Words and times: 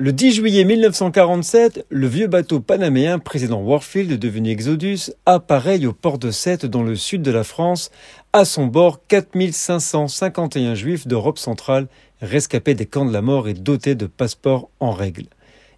Le 0.00 0.12
10 0.12 0.30
juillet 0.30 0.62
1947, 0.62 1.86
le 1.88 2.06
vieux 2.06 2.28
bateau 2.28 2.60
panaméen 2.60 3.18
président 3.18 3.60
Warfield, 3.60 4.16
devenu 4.16 4.50
Exodus, 4.50 5.10
apparaît 5.26 5.84
au 5.84 5.92
port 5.92 6.20
de 6.20 6.30
Sète 6.30 6.64
dans 6.64 6.84
le 6.84 6.94
sud 6.94 7.20
de 7.20 7.32
la 7.32 7.42
France. 7.42 7.90
À 8.32 8.44
son 8.44 8.68
bord, 8.68 9.00
4551 9.08 10.76
juifs 10.76 11.08
d'Europe 11.08 11.36
centrale, 11.36 11.88
rescapés 12.22 12.74
des 12.74 12.86
camps 12.86 13.06
de 13.06 13.12
la 13.12 13.22
mort 13.22 13.48
et 13.48 13.54
dotés 13.54 13.96
de 13.96 14.06
passeports 14.06 14.70
en 14.78 14.92
règle. 14.92 15.24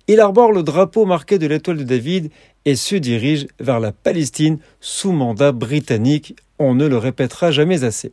Il 0.07 0.21
arbore 0.21 0.53
le 0.53 0.63
drapeau 0.63 1.07
marqué 1.07 1.39
de 1.39 1.47
l'étoile 1.47 1.79
de 1.79 1.85
David 1.85 2.31
et 2.67 2.77
se 2.77 2.97
dirige 2.97 3.47
vers 3.59 3.81
la 3.81 3.93
Palestine 3.93 4.59
sous 4.83 5.13
mandat 5.13 5.53
britannique. 5.53 6.37
On 6.59 6.75
ne 6.75 6.87
le 6.87 6.99
répétera 6.99 7.53
jamais 7.53 7.85
assez. 7.85 8.13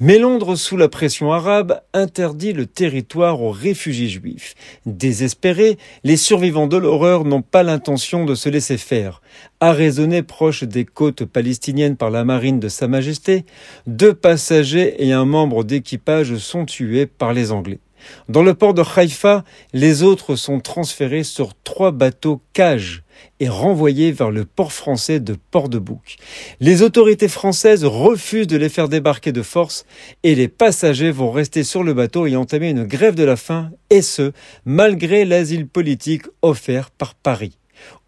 Mais 0.00 0.18
Londres, 0.20 0.54
sous 0.54 0.76
la 0.76 0.88
pression 0.88 1.32
arabe, 1.32 1.80
interdit 1.92 2.52
le 2.52 2.66
territoire 2.66 3.42
aux 3.42 3.50
réfugiés 3.50 4.08
juifs. 4.08 4.54
Désespérés, 4.86 5.76
les 6.04 6.16
survivants 6.16 6.68
de 6.68 6.76
l'horreur 6.76 7.24
n'ont 7.24 7.42
pas 7.42 7.64
l'intention 7.64 8.24
de 8.24 8.36
se 8.36 8.48
laisser 8.48 8.78
faire. 8.78 9.20
Arraisonnés 9.58 10.22
proches 10.22 10.62
des 10.62 10.84
côtes 10.84 11.24
palestiniennes 11.24 11.96
par 11.96 12.10
la 12.10 12.24
marine 12.24 12.60
de 12.60 12.68
Sa 12.68 12.86
Majesté, 12.86 13.44
deux 13.88 14.14
passagers 14.14 15.04
et 15.04 15.12
un 15.12 15.24
membre 15.24 15.64
d'équipage 15.64 16.36
sont 16.36 16.64
tués 16.64 17.06
par 17.06 17.32
les 17.32 17.50
Anglais. 17.50 17.80
Dans 18.28 18.42
le 18.42 18.54
port 18.54 18.74
de 18.74 18.82
Haïfa, 18.82 19.44
les 19.72 20.02
autres 20.02 20.36
sont 20.36 20.60
transférés 20.60 21.24
sur 21.24 21.52
trois 21.64 21.90
bateaux 21.90 22.40
cages 22.52 23.02
et 23.40 23.48
renvoyés 23.48 24.12
vers 24.12 24.30
le 24.30 24.44
port 24.44 24.72
français 24.72 25.20
de 25.20 25.36
Port-de-Bouc. 25.50 26.16
Les 26.60 26.82
autorités 26.82 27.28
françaises 27.28 27.84
refusent 27.84 28.46
de 28.46 28.56
les 28.56 28.68
faire 28.68 28.88
débarquer 28.88 29.32
de 29.32 29.42
force 29.42 29.84
et 30.22 30.34
les 30.34 30.48
passagers 30.48 31.10
vont 31.10 31.30
rester 31.30 31.64
sur 31.64 31.82
le 31.82 31.94
bateau 31.94 32.26
et 32.26 32.36
entamer 32.36 32.70
une 32.70 32.84
grève 32.84 33.14
de 33.14 33.24
la 33.24 33.36
faim, 33.36 33.70
et 33.90 34.02
ce, 34.02 34.32
malgré 34.64 35.24
l'asile 35.24 35.66
politique 35.66 36.24
offert 36.42 36.90
par 36.90 37.14
Paris. 37.14 37.58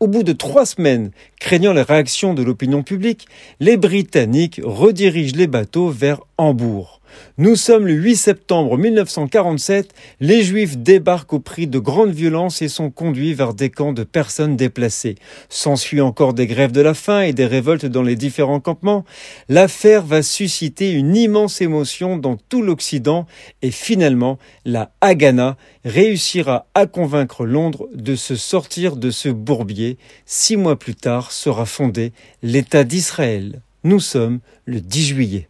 Au 0.00 0.08
bout 0.08 0.22
de 0.22 0.32
trois 0.32 0.66
semaines, 0.66 1.10
craignant 1.38 1.72
les 1.72 1.82
réactions 1.82 2.34
de 2.34 2.42
l'opinion 2.42 2.82
publique, 2.82 3.26
les 3.60 3.76
Britanniques 3.76 4.60
redirigent 4.62 5.36
les 5.36 5.46
bateaux 5.46 5.90
vers 5.90 6.20
Hambourg. 6.38 6.99
Nous 7.38 7.56
sommes 7.56 7.86
le 7.86 7.94
8 7.94 8.16
septembre 8.16 8.76
1947, 8.78 9.92
les 10.20 10.42
Juifs 10.42 10.78
débarquent 10.78 11.32
au 11.32 11.40
prix 11.40 11.66
de 11.66 11.78
grandes 11.78 12.12
violences 12.12 12.62
et 12.62 12.68
sont 12.68 12.90
conduits 12.90 13.34
vers 13.34 13.54
des 13.54 13.70
camps 13.70 13.92
de 13.92 14.04
personnes 14.04 14.56
déplacées. 14.56 15.16
S'ensuit 15.48 16.00
encore 16.00 16.34
des 16.34 16.46
grèves 16.46 16.72
de 16.72 16.80
la 16.80 16.94
faim 16.94 17.22
et 17.22 17.32
des 17.32 17.46
révoltes 17.46 17.86
dans 17.86 18.02
les 18.02 18.16
différents 18.16 18.60
campements. 18.60 19.04
L'affaire 19.48 20.04
va 20.04 20.22
susciter 20.22 20.92
une 20.92 21.16
immense 21.16 21.60
émotion 21.60 22.16
dans 22.16 22.36
tout 22.36 22.62
l'Occident 22.62 23.26
et 23.62 23.70
finalement, 23.70 24.38
la 24.64 24.92
Haganah 25.00 25.56
réussira 25.84 26.66
à 26.74 26.86
convaincre 26.86 27.46
Londres 27.46 27.88
de 27.94 28.16
se 28.16 28.36
sortir 28.36 28.96
de 28.96 29.10
ce 29.10 29.28
bourbier. 29.28 29.98
Six 30.26 30.56
mois 30.56 30.78
plus 30.78 30.94
tard 30.94 31.32
sera 31.32 31.66
fondé 31.66 32.12
l'État 32.42 32.84
d'Israël. 32.84 33.62
Nous 33.84 34.00
sommes 34.00 34.40
le 34.66 34.80
10 34.80 35.06
juillet. 35.06 35.49